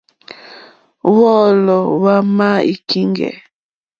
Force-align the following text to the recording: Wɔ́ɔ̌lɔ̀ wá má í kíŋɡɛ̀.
Wɔ́ɔ̌lɔ̀ 1.17 1.81
wá 2.01 2.15
má 2.35 2.47
í 2.71 2.73
kíŋɡɛ̀. 2.87 3.33